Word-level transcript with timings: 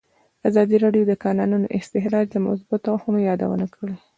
ازادي 0.49 0.75
راډیو 0.83 1.03
د 1.07 1.09
د 1.11 1.13
کانونو 1.23 1.71
استخراج 1.77 2.25
د 2.31 2.35
مثبتو 2.45 2.87
اړخونو 2.93 3.19
یادونه 3.29 3.65
کړې. 3.75 3.95